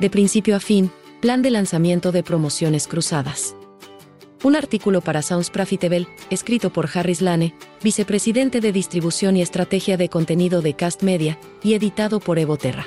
De 0.00 0.08
principio 0.08 0.56
a 0.56 0.60
fin, 0.60 0.90
plan 1.20 1.42
de 1.42 1.50
lanzamiento 1.50 2.10
de 2.10 2.22
promociones 2.22 2.88
cruzadas. 2.88 3.54
Un 4.42 4.56
artículo 4.56 5.02
para 5.02 5.20
Sounds 5.20 5.50
Profitable, 5.50 6.08
escrito 6.30 6.72
por 6.72 6.88
Harris 6.94 7.20
Lane, 7.20 7.54
vicepresidente 7.82 8.62
de 8.62 8.72
distribución 8.72 9.36
y 9.36 9.42
estrategia 9.42 9.98
de 9.98 10.08
contenido 10.08 10.62
de 10.62 10.72
Cast 10.72 11.02
Media, 11.02 11.38
y 11.62 11.74
editado 11.74 12.18
por 12.18 12.38
Evo 12.38 12.56
Terra. 12.56 12.86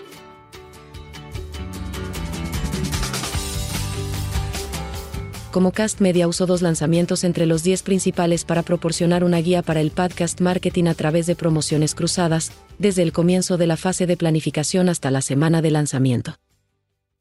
Como 5.52 5.72
Cast 5.72 6.02
Media 6.02 6.28
usó 6.28 6.48
dos 6.48 6.64
lanzamientos 6.64 7.24
entre 7.24 7.46
los 7.46 7.62
10 7.62 7.84
principales 7.84 8.44
para 8.44 8.64
proporcionar 8.64 9.24
una 9.24 9.38
guía 9.38 9.62
para 9.62 9.82
el 9.82 9.92
podcast 9.92 10.42
marketing 10.42 10.86
a 10.86 10.96
través 10.96 11.28
de 11.28 11.36
promociones 11.36 11.94
cruzadas, 11.94 12.52
desde 12.80 13.04
el 13.04 13.12
comienzo 13.12 13.58
de 13.58 13.68
la 13.68 13.78
fase 13.78 14.08
de 14.08 14.18
planificación 14.18 14.90
hasta 14.90 15.12
la 15.12 15.22
semana 15.22 15.62
de 15.62 15.70
lanzamiento. 15.70 16.38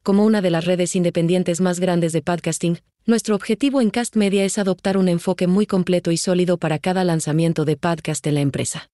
Como 0.03 0.25
una 0.25 0.41
de 0.41 0.49
las 0.49 0.65
redes 0.65 0.97
independientes 0.97 1.61
más 1.61 1.79
grandes 1.79 2.11
de 2.11 2.21
podcasting, 2.21 2.79
nuestro 3.05 3.37
objetivo 3.37 3.79
en 3.79 3.89
Cast 3.89 4.17
Media 4.17 4.43
es 4.43 4.57
adoptar 4.57 4.97
un 4.97 5.07
enfoque 5.07 5.47
muy 5.47 5.65
completo 5.65 6.11
y 6.11 6.17
sólido 6.17 6.57
para 6.57 6.77
cada 6.77 7.05
lanzamiento 7.05 7.63
de 7.63 7.77
podcast 7.77 8.27
en 8.27 8.35
la 8.35 8.41
empresa. 8.41 8.89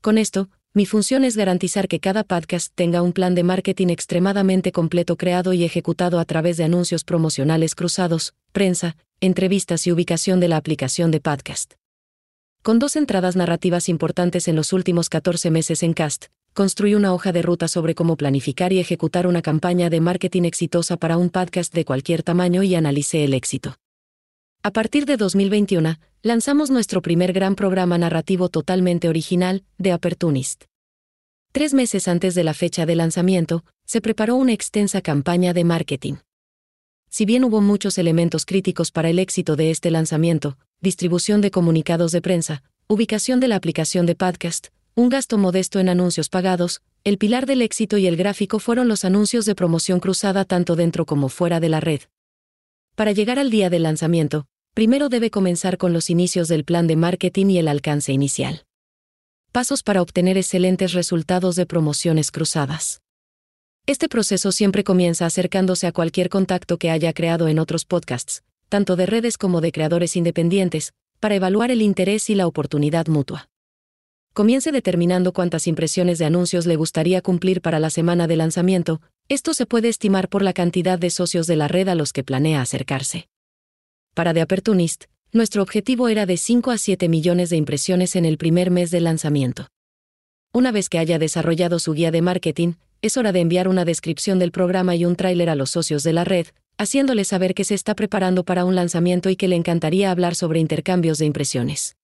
Con 0.00 0.18
esto, 0.18 0.48
mi 0.72 0.86
función 0.86 1.24
es 1.24 1.36
garantizar 1.36 1.88
que 1.88 1.98
cada 1.98 2.22
podcast 2.22 2.72
tenga 2.76 3.02
un 3.02 3.12
plan 3.12 3.34
de 3.34 3.42
marketing 3.42 3.88
extremadamente 3.88 4.70
completo 4.70 5.16
creado 5.16 5.52
y 5.52 5.64
ejecutado 5.64 6.20
a 6.20 6.24
través 6.24 6.56
de 6.56 6.62
anuncios 6.62 7.02
promocionales 7.02 7.74
cruzados, 7.74 8.32
prensa, 8.52 8.96
entrevistas 9.20 9.84
y 9.88 9.90
ubicación 9.90 10.38
de 10.38 10.46
la 10.46 10.58
aplicación 10.58 11.10
de 11.10 11.18
podcast. 11.18 11.74
Con 12.62 12.78
dos 12.78 12.94
entradas 12.94 13.34
narrativas 13.34 13.88
importantes 13.88 14.46
en 14.46 14.54
los 14.54 14.72
últimos 14.72 15.08
14 15.08 15.50
meses 15.50 15.82
en 15.82 15.92
Cast, 15.92 16.26
construí 16.52 16.94
una 16.94 17.14
hoja 17.14 17.32
de 17.32 17.42
ruta 17.42 17.68
sobre 17.68 17.94
cómo 17.94 18.16
planificar 18.16 18.72
y 18.72 18.78
ejecutar 18.78 19.26
una 19.26 19.42
campaña 19.42 19.90
de 19.90 20.00
marketing 20.00 20.42
exitosa 20.42 20.96
para 20.96 21.16
un 21.16 21.30
podcast 21.30 21.72
de 21.74 21.84
cualquier 21.84 22.22
tamaño 22.22 22.62
y 22.62 22.74
analicé 22.74 23.24
el 23.24 23.34
éxito. 23.34 23.76
A 24.62 24.70
partir 24.72 25.06
de 25.06 25.16
2021, 25.16 25.96
lanzamos 26.22 26.70
nuestro 26.70 27.00
primer 27.00 27.32
gran 27.32 27.54
programa 27.54 27.96
narrativo 27.96 28.48
totalmente 28.48 29.08
original, 29.08 29.64
The 29.80 29.92
Apertunist. 29.92 30.64
Tres 31.52 31.72
meses 31.72 32.08
antes 32.08 32.34
de 32.34 32.44
la 32.44 32.54
fecha 32.54 32.84
de 32.86 32.94
lanzamiento, 32.94 33.64
se 33.86 34.00
preparó 34.00 34.36
una 34.36 34.52
extensa 34.52 35.00
campaña 35.00 35.52
de 35.52 35.64
marketing. 35.64 36.14
Si 37.08 37.24
bien 37.24 37.42
hubo 37.42 37.60
muchos 37.60 37.98
elementos 37.98 38.44
críticos 38.44 38.92
para 38.92 39.10
el 39.10 39.18
éxito 39.18 39.56
de 39.56 39.70
este 39.70 39.90
lanzamiento, 39.90 40.58
distribución 40.80 41.40
de 41.40 41.50
comunicados 41.50 42.12
de 42.12 42.22
prensa, 42.22 42.62
ubicación 42.86 43.40
de 43.40 43.48
la 43.48 43.56
aplicación 43.56 44.06
de 44.06 44.14
podcast, 44.14 44.68
un 44.94 45.08
gasto 45.08 45.38
modesto 45.38 45.78
en 45.78 45.88
anuncios 45.88 46.28
pagados, 46.28 46.82
el 47.04 47.16
pilar 47.16 47.46
del 47.46 47.62
éxito 47.62 47.96
y 47.96 48.06
el 48.06 48.16
gráfico 48.16 48.58
fueron 48.58 48.88
los 48.88 49.04
anuncios 49.04 49.46
de 49.46 49.54
promoción 49.54 50.00
cruzada 50.00 50.44
tanto 50.44 50.76
dentro 50.76 51.06
como 51.06 51.28
fuera 51.28 51.60
de 51.60 51.68
la 51.68 51.80
red. 51.80 52.00
Para 52.94 53.12
llegar 53.12 53.38
al 53.38 53.50
día 53.50 53.70
del 53.70 53.84
lanzamiento, 53.84 54.46
primero 54.74 55.08
debe 55.08 55.30
comenzar 55.30 55.78
con 55.78 55.92
los 55.92 56.10
inicios 56.10 56.48
del 56.48 56.64
plan 56.64 56.86
de 56.86 56.96
marketing 56.96 57.46
y 57.46 57.58
el 57.58 57.68
alcance 57.68 58.12
inicial. 58.12 58.64
Pasos 59.52 59.82
para 59.82 60.02
obtener 60.02 60.36
excelentes 60.36 60.92
resultados 60.92 61.56
de 61.56 61.66
promociones 61.66 62.30
cruzadas. 62.30 63.00
Este 63.86 64.08
proceso 64.08 64.52
siempre 64.52 64.84
comienza 64.84 65.26
acercándose 65.26 65.86
a 65.86 65.92
cualquier 65.92 66.28
contacto 66.28 66.78
que 66.78 66.90
haya 66.90 67.12
creado 67.12 67.48
en 67.48 67.58
otros 67.58 67.84
podcasts, 67.84 68.44
tanto 68.68 68.94
de 68.94 69.06
redes 69.06 69.36
como 69.38 69.60
de 69.60 69.72
creadores 69.72 70.14
independientes, 70.16 70.92
para 71.18 71.34
evaluar 71.34 71.70
el 71.70 71.82
interés 71.82 72.30
y 72.30 72.34
la 72.34 72.46
oportunidad 72.46 73.06
mutua. 73.08 73.49
Comience 74.32 74.70
determinando 74.70 75.32
cuántas 75.32 75.66
impresiones 75.66 76.18
de 76.18 76.24
anuncios 76.24 76.64
le 76.64 76.76
gustaría 76.76 77.20
cumplir 77.20 77.60
para 77.60 77.80
la 77.80 77.90
semana 77.90 78.28
de 78.28 78.36
lanzamiento, 78.36 79.00
esto 79.28 79.54
se 79.54 79.66
puede 79.66 79.88
estimar 79.88 80.28
por 80.28 80.42
la 80.42 80.52
cantidad 80.52 81.00
de 81.00 81.10
socios 81.10 81.48
de 81.48 81.56
la 81.56 81.66
red 81.66 81.88
a 81.88 81.96
los 81.96 82.12
que 82.12 82.22
planea 82.22 82.60
acercarse. 82.60 83.28
Para 84.14 84.32
The 84.32 84.42
Apertunist, 84.42 85.06
nuestro 85.32 85.62
objetivo 85.62 86.08
era 86.08 86.26
de 86.26 86.36
5 86.36 86.70
a 86.70 86.78
7 86.78 87.08
millones 87.08 87.50
de 87.50 87.56
impresiones 87.56 88.14
en 88.14 88.24
el 88.24 88.38
primer 88.38 88.70
mes 88.70 88.92
de 88.92 89.00
lanzamiento. 89.00 89.66
Una 90.52 90.70
vez 90.70 90.88
que 90.88 90.98
haya 90.98 91.18
desarrollado 91.18 91.80
su 91.80 91.92
guía 91.92 92.12
de 92.12 92.22
marketing, 92.22 92.74
es 93.02 93.16
hora 93.16 93.32
de 93.32 93.40
enviar 93.40 93.66
una 93.66 93.84
descripción 93.84 94.38
del 94.38 94.52
programa 94.52 94.94
y 94.94 95.04
un 95.04 95.16
tráiler 95.16 95.50
a 95.50 95.56
los 95.56 95.70
socios 95.70 96.04
de 96.04 96.12
la 96.12 96.24
red, 96.24 96.46
haciéndole 96.78 97.24
saber 97.24 97.54
que 97.54 97.64
se 97.64 97.74
está 97.74 97.96
preparando 97.96 98.44
para 98.44 98.64
un 98.64 98.76
lanzamiento 98.76 99.28
y 99.28 99.34
que 99.34 99.48
le 99.48 99.56
encantaría 99.56 100.10
hablar 100.12 100.36
sobre 100.36 100.60
intercambios 100.60 101.18
de 101.18 101.26
impresiones. 101.26 101.96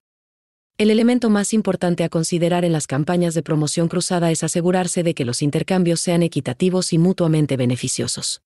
El 0.78 0.90
elemento 0.90 1.30
más 1.30 1.54
importante 1.54 2.04
a 2.04 2.10
considerar 2.10 2.62
en 2.66 2.72
las 2.72 2.86
campañas 2.86 3.32
de 3.32 3.42
promoción 3.42 3.88
cruzada 3.88 4.30
es 4.30 4.44
asegurarse 4.44 5.02
de 5.02 5.14
que 5.14 5.24
los 5.24 5.40
intercambios 5.40 6.00
sean 6.00 6.22
equitativos 6.22 6.92
y 6.92 6.98
mutuamente 6.98 7.56
beneficiosos. 7.56 8.42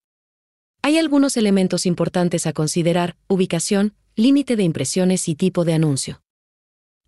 Hay 0.80 0.96
algunos 0.96 1.36
elementos 1.36 1.86
importantes 1.86 2.46
a 2.46 2.52
considerar, 2.52 3.16
ubicación, 3.26 3.94
límite 4.14 4.54
de 4.54 4.62
impresiones 4.62 5.28
y 5.28 5.34
tipo 5.34 5.64
de 5.64 5.72
anuncio. 5.72 6.22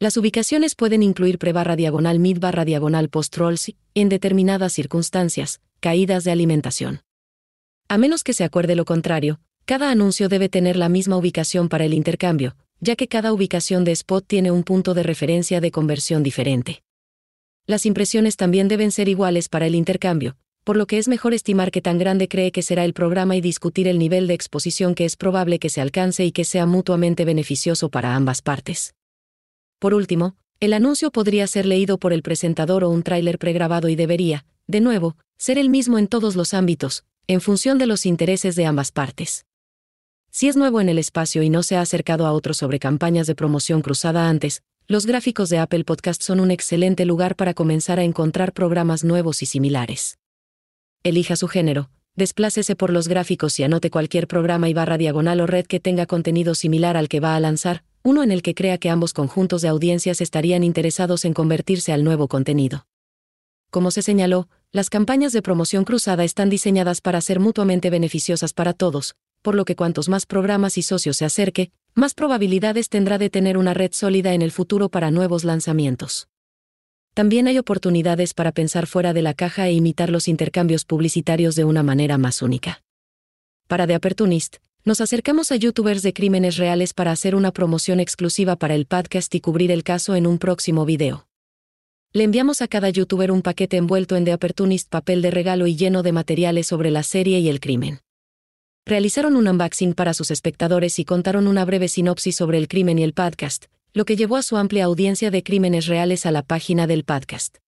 Las 0.00 0.16
ubicaciones 0.16 0.74
pueden 0.74 1.04
incluir 1.04 1.38
pre-barra 1.38 1.76
diagonal 1.76 2.18
mid 2.18 2.40
barra 2.40 2.64
diagonal 2.64 3.08
post 3.08 3.36
rolls 3.36 3.72
en 3.94 4.08
determinadas 4.08 4.72
circunstancias, 4.72 5.60
caídas 5.78 6.24
de 6.24 6.32
alimentación. 6.32 7.02
A 7.86 7.96
menos 7.96 8.24
que 8.24 8.32
se 8.32 8.42
acuerde 8.42 8.74
lo 8.74 8.84
contrario, 8.84 9.38
cada 9.66 9.92
anuncio 9.92 10.28
debe 10.28 10.48
tener 10.48 10.74
la 10.74 10.88
misma 10.88 11.16
ubicación 11.16 11.68
para 11.68 11.84
el 11.84 11.94
intercambio, 11.94 12.56
ya 12.82 12.96
que 12.96 13.06
cada 13.06 13.32
ubicación 13.32 13.84
de 13.84 13.92
spot 13.92 14.26
tiene 14.26 14.50
un 14.50 14.64
punto 14.64 14.92
de 14.92 15.04
referencia 15.04 15.60
de 15.60 15.70
conversión 15.70 16.24
diferente. 16.24 16.82
Las 17.64 17.86
impresiones 17.86 18.36
también 18.36 18.66
deben 18.66 18.90
ser 18.90 19.08
iguales 19.08 19.48
para 19.48 19.68
el 19.68 19.76
intercambio, 19.76 20.36
por 20.64 20.76
lo 20.76 20.88
que 20.88 20.98
es 20.98 21.06
mejor 21.06 21.32
estimar 21.32 21.70
qué 21.70 21.80
tan 21.80 21.96
grande 21.96 22.26
cree 22.26 22.50
que 22.50 22.60
será 22.60 22.84
el 22.84 22.92
programa 22.92 23.36
y 23.36 23.40
discutir 23.40 23.86
el 23.86 24.00
nivel 24.00 24.26
de 24.26 24.34
exposición 24.34 24.96
que 24.96 25.04
es 25.04 25.14
probable 25.14 25.60
que 25.60 25.70
se 25.70 25.80
alcance 25.80 26.24
y 26.24 26.32
que 26.32 26.44
sea 26.44 26.66
mutuamente 26.66 27.24
beneficioso 27.24 27.88
para 27.88 28.16
ambas 28.16 28.42
partes. 28.42 28.94
Por 29.78 29.94
último, 29.94 30.34
el 30.58 30.72
anuncio 30.72 31.12
podría 31.12 31.46
ser 31.46 31.66
leído 31.66 31.98
por 31.98 32.12
el 32.12 32.22
presentador 32.22 32.82
o 32.82 32.90
un 32.90 33.04
tráiler 33.04 33.38
pregrabado 33.38 33.88
y 33.90 33.94
debería, 33.94 34.44
de 34.66 34.80
nuevo, 34.80 35.16
ser 35.38 35.56
el 35.56 35.70
mismo 35.70 35.98
en 35.98 36.08
todos 36.08 36.34
los 36.34 36.52
ámbitos, 36.52 37.04
en 37.28 37.40
función 37.40 37.78
de 37.78 37.86
los 37.86 38.06
intereses 38.06 38.56
de 38.56 38.66
ambas 38.66 38.90
partes. 38.90 39.46
Si 40.32 40.48
es 40.48 40.56
nuevo 40.56 40.80
en 40.80 40.88
el 40.88 40.98
espacio 40.98 41.44
y 41.44 41.50
no 41.50 41.62
se 41.62 41.76
ha 41.76 41.82
acercado 41.82 42.26
a 42.26 42.32
otros 42.32 42.56
sobre 42.56 42.80
campañas 42.80 43.28
de 43.28 43.36
promoción 43.36 43.82
cruzada 43.82 44.28
antes, 44.28 44.62
los 44.88 45.06
gráficos 45.06 45.50
de 45.50 45.58
Apple 45.58 45.84
Podcast 45.84 46.22
son 46.22 46.40
un 46.40 46.50
excelente 46.50 47.04
lugar 47.04 47.36
para 47.36 47.54
comenzar 47.54 48.00
a 48.00 48.02
encontrar 48.02 48.52
programas 48.52 49.04
nuevos 49.04 49.42
y 49.42 49.46
similares 49.46 50.18
elija 51.02 51.36
su 51.36 51.48
género, 51.48 51.90
desplácese 52.14 52.76
por 52.76 52.92
los 52.92 53.08
gráficos 53.08 53.58
y 53.58 53.64
anote 53.64 53.90
cualquier 53.90 54.28
programa 54.28 54.68
y 54.68 54.74
barra 54.74 54.98
diagonal 54.98 55.40
o 55.40 55.46
red 55.46 55.66
que 55.66 55.80
tenga 55.80 56.06
contenido 56.06 56.54
similar 56.54 56.96
al 56.96 57.08
que 57.08 57.20
va 57.20 57.34
a 57.34 57.40
lanzar, 57.40 57.82
uno 58.02 58.22
en 58.22 58.30
el 58.30 58.42
que 58.42 58.54
crea 58.54 58.78
que 58.78 58.90
ambos 58.90 59.12
conjuntos 59.12 59.62
de 59.62 59.68
audiencias 59.68 60.20
estarían 60.20 60.62
interesados 60.62 61.24
en 61.24 61.34
convertirse 61.34 61.92
al 61.92 62.04
nuevo 62.04 62.28
contenido. 62.28 62.86
Como 63.70 63.90
se 63.90 64.02
señaló, 64.02 64.48
las 64.70 64.90
campañas 64.90 65.32
de 65.32 65.42
promoción 65.42 65.84
cruzada 65.84 66.24
están 66.24 66.50
diseñadas 66.50 67.00
para 67.00 67.20
ser 67.20 67.40
mutuamente 67.40 67.90
beneficiosas 67.90 68.52
para 68.52 68.72
todos, 68.72 69.16
por 69.42 69.54
lo 69.54 69.64
que 69.64 69.76
cuantos 69.76 70.08
más 70.08 70.24
programas 70.24 70.78
y 70.78 70.82
socios 70.82 71.18
se 71.18 71.24
acerque, 71.24 71.70
más 71.94 72.14
probabilidades 72.14 72.88
tendrá 72.88 73.18
de 73.18 73.28
tener 73.28 73.58
una 73.58 73.74
red 73.74 73.92
sólida 73.92 74.32
en 74.32 74.40
el 74.40 74.52
futuro 74.52 74.88
para 74.88 75.10
nuevos 75.10 75.44
lanzamientos. 75.44 76.28
También 77.14 77.46
hay 77.46 77.58
oportunidades 77.58 78.32
para 78.32 78.52
pensar 78.52 78.86
fuera 78.86 79.12
de 79.12 79.20
la 79.20 79.34
caja 79.34 79.68
e 79.68 79.72
imitar 79.72 80.08
los 80.08 80.28
intercambios 80.28 80.86
publicitarios 80.86 81.54
de 81.54 81.64
una 81.64 81.82
manera 81.82 82.16
más 82.16 82.40
única. 82.40 82.82
Para 83.68 83.86
The 83.86 83.94
Apertunist, 83.94 84.56
nos 84.84 85.00
acercamos 85.00 85.52
a 85.52 85.56
youtubers 85.56 86.02
de 86.02 86.14
crímenes 86.14 86.56
reales 86.56 86.94
para 86.94 87.12
hacer 87.12 87.34
una 87.34 87.52
promoción 87.52 88.00
exclusiva 88.00 88.56
para 88.56 88.74
el 88.74 88.86
podcast 88.86 89.34
y 89.34 89.40
cubrir 89.40 89.70
el 89.70 89.84
caso 89.84 90.14
en 90.14 90.26
un 90.26 90.38
próximo 90.38 90.86
video. 90.86 91.26
Le 92.14 92.24
enviamos 92.24 92.62
a 92.62 92.68
cada 92.68 92.90
youtuber 92.90 93.30
un 93.30 93.42
paquete 93.42 93.76
envuelto 93.76 94.16
en 94.16 94.24
The 94.24 94.32
Apertunist 94.32 94.88
papel 94.88 95.22
de 95.22 95.30
regalo 95.30 95.66
y 95.66 95.76
lleno 95.76 96.02
de 96.02 96.12
materiales 96.12 96.66
sobre 96.66 96.90
la 96.90 97.02
serie 97.02 97.38
y 97.40 97.48
el 97.48 97.60
crimen. 97.60 98.00
Realizaron 98.84 99.36
un 99.36 99.46
unboxing 99.46 99.94
para 99.94 100.12
sus 100.12 100.32
espectadores 100.32 100.98
y 100.98 101.04
contaron 101.04 101.46
una 101.46 101.64
breve 101.64 101.86
sinopsis 101.86 102.34
sobre 102.34 102.58
el 102.58 102.66
crimen 102.66 102.98
y 102.98 103.04
el 103.04 103.12
podcast, 103.12 103.66
lo 103.92 104.04
que 104.04 104.16
llevó 104.16 104.36
a 104.36 104.42
su 104.42 104.56
amplia 104.56 104.86
audiencia 104.86 105.30
de 105.30 105.44
crímenes 105.44 105.86
reales 105.86 106.26
a 106.26 106.32
la 106.32 106.42
página 106.42 106.88
del 106.88 107.04
podcast. 107.04 107.58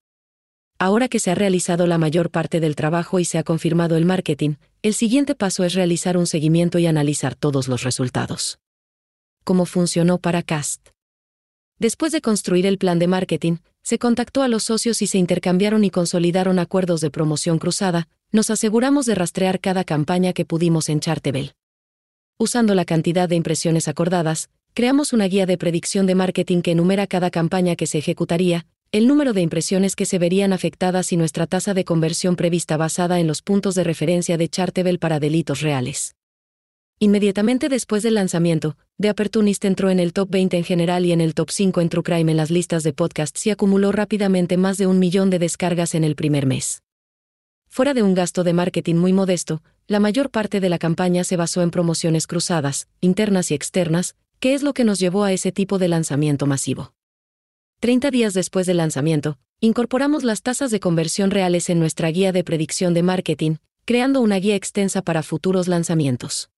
Ahora 0.76 1.08
que 1.08 1.20
se 1.20 1.30
ha 1.30 1.36
realizado 1.36 1.86
la 1.86 1.98
mayor 1.98 2.30
parte 2.30 2.58
del 2.58 2.74
trabajo 2.74 3.20
y 3.20 3.24
se 3.24 3.38
ha 3.38 3.44
confirmado 3.44 3.96
el 3.96 4.06
marketing, 4.06 4.56
el 4.82 4.92
siguiente 4.92 5.36
paso 5.36 5.62
es 5.62 5.74
realizar 5.74 6.16
un 6.16 6.26
seguimiento 6.26 6.80
y 6.80 6.86
analizar 6.86 7.36
todos 7.36 7.68
los 7.68 7.84
resultados. 7.84 8.58
¿Cómo 9.44 9.66
funcionó 9.66 10.18
para 10.18 10.42
Cast? 10.42 10.88
Después 11.78 12.10
de 12.10 12.22
construir 12.22 12.66
el 12.66 12.76
plan 12.76 12.98
de 12.98 13.06
marketing, 13.06 13.58
se 13.82 14.00
contactó 14.00 14.42
a 14.42 14.48
los 14.48 14.64
socios 14.64 15.00
y 15.00 15.06
se 15.06 15.18
intercambiaron 15.18 15.84
y 15.84 15.90
consolidaron 15.90 16.58
acuerdos 16.58 17.00
de 17.00 17.10
promoción 17.10 17.58
cruzada, 17.58 18.08
nos 18.34 18.50
aseguramos 18.50 19.06
de 19.06 19.14
rastrear 19.14 19.60
cada 19.60 19.84
campaña 19.84 20.32
que 20.32 20.44
pudimos 20.44 20.88
en 20.88 20.98
Chartable. 20.98 21.52
Usando 22.36 22.74
la 22.74 22.84
cantidad 22.84 23.28
de 23.28 23.36
impresiones 23.36 23.86
acordadas, 23.86 24.50
creamos 24.72 25.12
una 25.12 25.26
guía 25.26 25.46
de 25.46 25.56
predicción 25.56 26.04
de 26.06 26.16
marketing 26.16 26.60
que 26.60 26.72
enumera 26.72 27.06
cada 27.06 27.30
campaña 27.30 27.76
que 27.76 27.86
se 27.86 27.98
ejecutaría, 27.98 28.66
el 28.90 29.06
número 29.06 29.34
de 29.34 29.40
impresiones 29.40 29.94
que 29.94 30.04
se 30.04 30.18
verían 30.18 30.52
afectadas 30.52 31.12
y 31.12 31.16
nuestra 31.16 31.46
tasa 31.46 31.74
de 31.74 31.84
conversión 31.84 32.34
prevista 32.34 32.76
basada 32.76 33.20
en 33.20 33.28
los 33.28 33.40
puntos 33.40 33.76
de 33.76 33.84
referencia 33.84 34.36
de 34.36 34.48
Chartable 34.48 34.98
para 34.98 35.20
delitos 35.20 35.60
reales. 35.60 36.16
Inmediatamente 36.98 37.68
después 37.68 38.02
del 38.02 38.14
lanzamiento, 38.14 38.76
The 39.00 39.10
Apertunist 39.10 39.64
entró 39.64 39.90
en 39.90 40.00
el 40.00 40.12
top 40.12 40.28
20 40.30 40.56
en 40.56 40.64
general 40.64 41.06
y 41.06 41.12
en 41.12 41.20
el 41.20 41.34
top 41.34 41.50
5 41.50 41.80
en 41.80 41.88
True 41.88 42.02
Crime 42.02 42.32
en 42.32 42.36
las 42.36 42.50
listas 42.50 42.82
de 42.82 42.92
podcasts 42.92 43.46
y 43.46 43.50
acumuló 43.50 43.92
rápidamente 43.92 44.56
más 44.56 44.76
de 44.76 44.88
un 44.88 44.98
millón 44.98 45.30
de 45.30 45.38
descargas 45.38 45.94
en 45.94 46.02
el 46.02 46.16
primer 46.16 46.46
mes. 46.46 46.83
Fuera 47.74 47.92
de 47.92 48.04
un 48.04 48.14
gasto 48.14 48.44
de 48.44 48.52
marketing 48.52 48.94
muy 48.94 49.12
modesto, 49.12 49.60
la 49.88 49.98
mayor 49.98 50.30
parte 50.30 50.60
de 50.60 50.68
la 50.68 50.78
campaña 50.78 51.24
se 51.24 51.36
basó 51.36 51.60
en 51.60 51.72
promociones 51.72 52.28
cruzadas, 52.28 52.86
internas 53.00 53.50
y 53.50 53.54
externas, 53.54 54.14
que 54.38 54.54
es 54.54 54.62
lo 54.62 54.74
que 54.74 54.84
nos 54.84 55.00
llevó 55.00 55.24
a 55.24 55.32
ese 55.32 55.50
tipo 55.50 55.78
de 55.78 55.88
lanzamiento 55.88 56.46
masivo. 56.46 56.92
30 57.80 58.12
días 58.12 58.32
después 58.32 58.68
del 58.68 58.76
lanzamiento, 58.76 59.38
incorporamos 59.58 60.22
las 60.22 60.42
tasas 60.42 60.70
de 60.70 60.78
conversión 60.78 61.32
reales 61.32 61.68
en 61.68 61.80
nuestra 61.80 62.12
guía 62.12 62.30
de 62.30 62.44
predicción 62.44 62.94
de 62.94 63.02
marketing, 63.02 63.56
creando 63.84 64.20
una 64.20 64.36
guía 64.36 64.54
extensa 64.54 65.02
para 65.02 65.24
futuros 65.24 65.66
lanzamientos. 65.66 66.50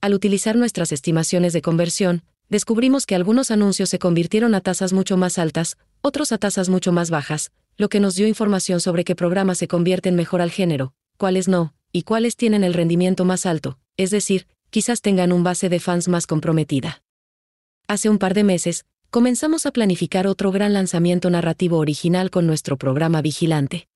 Al 0.00 0.14
utilizar 0.14 0.54
nuestras 0.54 0.92
estimaciones 0.92 1.52
de 1.52 1.62
conversión, 1.62 2.22
descubrimos 2.48 3.06
que 3.06 3.16
algunos 3.16 3.50
anuncios 3.50 3.88
se 3.88 3.98
convirtieron 3.98 4.54
a 4.54 4.60
tasas 4.60 4.92
mucho 4.92 5.16
más 5.16 5.36
altas, 5.36 5.78
otros 6.00 6.30
a 6.30 6.38
tasas 6.38 6.68
mucho 6.68 6.92
más 6.92 7.10
bajas, 7.10 7.50
lo 7.78 7.88
que 7.88 8.00
nos 8.00 8.16
dio 8.16 8.26
información 8.26 8.80
sobre 8.80 9.04
qué 9.04 9.14
programas 9.14 9.58
se 9.58 9.68
convierten 9.68 10.16
mejor 10.16 10.40
al 10.40 10.50
género, 10.50 10.94
cuáles 11.16 11.46
no, 11.46 11.74
y 11.92 12.02
cuáles 12.02 12.34
tienen 12.34 12.64
el 12.64 12.74
rendimiento 12.74 13.24
más 13.24 13.46
alto, 13.46 13.78
es 13.96 14.10
decir, 14.10 14.48
quizás 14.70 15.00
tengan 15.00 15.32
un 15.32 15.44
base 15.44 15.68
de 15.68 15.78
fans 15.78 16.08
más 16.08 16.26
comprometida. 16.26 17.02
Hace 17.86 18.08
un 18.10 18.18
par 18.18 18.34
de 18.34 18.42
meses, 18.42 18.84
comenzamos 19.10 19.64
a 19.64 19.70
planificar 19.70 20.26
otro 20.26 20.50
gran 20.50 20.72
lanzamiento 20.72 21.30
narrativo 21.30 21.78
original 21.78 22.30
con 22.30 22.48
nuestro 22.48 22.76
programa 22.76 23.22
Vigilante. 23.22 23.86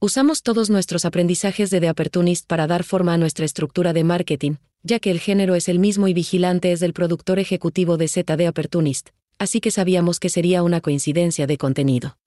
Usamos 0.00 0.42
todos 0.42 0.68
nuestros 0.68 1.06
aprendizajes 1.06 1.70
de 1.70 1.80
The 1.80 1.88
Apertunist 1.88 2.46
para 2.46 2.66
dar 2.66 2.84
forma 2.84 3.14
a 3.14 3.18
nuestra 3.18 3.46
estructura 3.46 3.94
de 3.94 4.04
marketing, 4.04 4.56
ya 4.82 5.00
que 5.00 5.10
el 5.10 5.18
género 5.18 5.54
es 5.54 5.70
el 5.70 5.78
mismo 5.78 6.08
y 6.08 6.12
Vigilante 6.12 6.72
es 6.72 6.80
del 6.80 6.92
productor 6.92 7.38
ejecutivo 7.38 7.96
de 7.96 8.06
Z 8.06 8.36
de 8.36 8.46
Apertunist, 8.46 9.08
así 9.38 9.60
que 9.60 9.70
sabíamos 9.70 10.20
que 10.20 10.28
sería 10.28 10.62
una 10.62 10.82
coincidencia 10.82 11.46
de 11.46 11.56
contenido. 11.56 12.18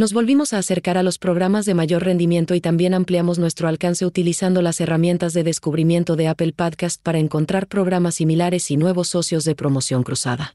Nos 0.00 0.14
volvimos 0.14 0.54
a 0.54 0.56
acercar 0.56 0.96
a 0.96 1.02
los 1.02 1.18
programas 1.18 1.66
de 1.66 1.74
mayor 1.74 2.02
rendimiento 2.02 2.54
y 2.54 2.62
también 2.62 2.94
ampliamos 2.94 3.38
nuestro 3.38 3.68
alcance 3.68 4.06
utilizando 4.06 4.62
las 4.62 4.80
herramientas 4.80 5.34
de 5.34 5.44
descubrimiento 5.44 6.16
de 6.16 6.26
Apple 6.26 6.54
Podcast 6.54 7.02
para 7.02 7.18
encontrar 7.18 7.66
programas 7.66 8.14
similares 8.14 8.70
y 8.70 8.78
nuevos 8.78 9.08
socios 9.08 9.44
de 9.44 9.54
promoción 9.54 10.02
cruzada. 10.02 10.54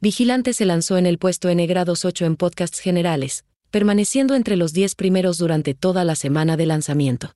Vigilante 0.00 0.52
se 0.52 0.64
lanzó 0.64 0.96
en 0.96 1.06
el 1.06 1.18
puesto 1.18 1.48
N 1.48 1.66
grados 1.66 2.04
8 2.04 2.24
en 2.24 2.36
podcasts 2.36 2.78
generales, 2.78 3.44
permaneciendo 3.72 4.36
entre 4.36 4.54
los 4.54 4.72
10 4.72 4.94
primeros 4.94 5.38
durante 5.38 5.74
toda 5.74 6.04
la 6.04 6.14
semana 6.14 6.56
de 6.56 6.66
lanzamiento. 6.66 7.32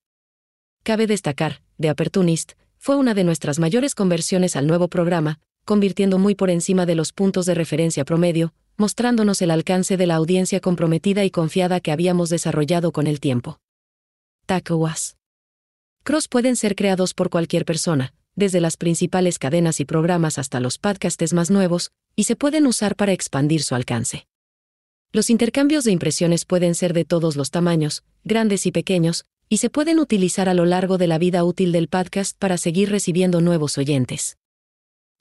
Cabe 0.85 1.09
destacar, 1.09 1.61
The 1.81 1.89
Apertunist, 1.89 2.53
fue 2.79 2.95
una 2.95 3.15
de 3.15 3.25
nuestras 3.25 3.59
mayores 3.59 3.97
conversiones 3.97 4.55
al 4.55 4.69
nuevo 4.69 4.87
programa, 4.87 5.41
convirtiendo 5.65 6.21
muy 6.21 6.37
por 6.37 6.51
encima 6.51 6.87
de 6.87 6.95
los 6.95 7.13
puntos 7.13 7.47
de 7.47 7.57
referencia 7.57 8.05
promedio, 8.05 8.55
mostrándonos 8.77 9.43
el 9.43 9.51
alcance 9.51 9.97
de 9.97 10.07
la 10.07 10.17
audiencia 10.17 10.61
comprometida 10.61 11.25
y 11.25 11.31
confiada 11.31 11.81
que 11.81 11.93
habíamos 11.93 12.29
desarrollado 12.29 12.93
con 12.93 13.07
el 13.07 13.21
tiempo. 13.21 13.59
Was. 14.71 15.17
Cross 16.03 16.29
pueden 16.29 16.57
ser 16.57 16.77
creados 16.77 17.15
por 17.15 17.31
cualquier 17.31 17.65
persona, 17.65 18.15
desde 18.37 18.61
las 18.61 18.77
principales 18.77 19.39
cadenas 19.39 19.81
y 19.81 19.85
programas 19.85 20.39
hasta 20.39 20.61
los 20.61 20.79
podcasts 20.79 21.33
más 21.33 21.51
nuevos, 21.51 21.91
y 22.15 22.25
se 22.25 22.37
pueden 22.37 22.67
usar 22.67 22.95
para 22.95 23.13
expandir 23.13 23.63
su 23.63 23.75
alcance. 23.75 24.27
Los 25.13 25.31
intercambios 25.31 25.85
de 25.85 25.93
impresiones 25.93 26.45
pueden 26.45 26.75
ser 26.75 26.93
de 26.93 27.05
todos 27.05 27.37
los 27.37 27.51
tamaños, 27.51 28.05
grandes 28.25 28.67
y 28.67 28.73
pequeños, 28.73 29.25
y 29.49 29.59
se 29.59 29.71
pueden 29.71 29.99
utilizar 29.99 30.49
a 30.49 30.55
lo 30.55 30.65
largo 30.65 30.99
de 30.99 31.07
la 31.07 31.19
vida 31.19 31.45
útil 31.45 31.73
del 31.73 31.89
podcast 31.89 32.37
para 32.39 32.59
seguir 32.59 32.91
recibiendo 32.91 33.41
nuevos 33.41 33.79
oyentes. 33.79 34.37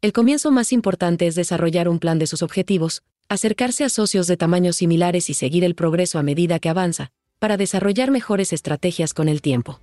El 0.02 0.14
comienzo 0.14 0.52
más 0.52 0.72
importante 0.74 1.28
es 1.28 1.36
desarrollar 1.36 1.88
un 1.88 2.00
plan 2.00 2.20
de 2.20 2.28
sus 2.28 2.42
objetivos, 2.42 3.04
acercarse 3.30 3.84
a 3.84 3.90
socios 3.90 4.28
de 4.28 4.38
tamaños 4.38 4.78
similares 4.78 5.30
y 5.30 5.34
seguir 5.34 5.64
el 5.64 5.76
progreso 5.76 6.20
a 6.20 6.24
medida 6.24 6.60
que 6.60 6.70
avanza, 6.70 7.12
para 7.40 7.58
desarrollar 7.58 8.12
mejores 8.12 8.54
estrategias 8.54 9.14
con 9.14 9.30
el 9.30 9.42
tiempo. 9.42 9.80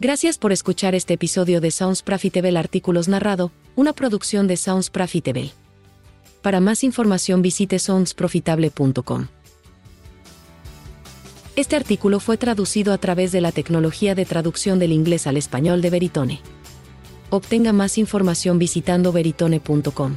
Gracias 0.00 0.38
por 0.38 0.52
escuchar 0.52 0.94
este 0.94 1.14
episodio 1.14 1.60
de 1.60 1.70
Sounds 1.70 2.02
Profitable 2.02 2.58
Artículos 2.58 3.08
Narrado, 3.08 3.52
una 3.74 3.92
producción 3.92 4.46
de 4.46 4.56
Sounds 4.56 4.90
Profitable. 4.90 5.52
Para 6.42 6.60
más 6.60 6.84
información 6.84 7.40
visite 7.40 7.78
soundsprofitable.com. 7.78 9.28
Este 11.56 11.76
artículo 11.76 12.20
fue 12.20 12.36
traducido 12.36 12.92
a 12.92 12.98
través 12.98 13.32
de 13.32 13.40
la 13.40 13.52
tecnología 13.52 14.14
de 14.14 14.26
traducción 14.26 14.78
del 14.78 14.92
inglés 14.92 15.26
al 15.26 15.36
español 15.36 15.80
de 15.80 15.90
Veritone. 15.90 16.40
Obtenga 17.30 17.72
más 17.72 17.96
información 17.96 18.58
visitando 18.58 19.12
veritone.com. 19.12 20.16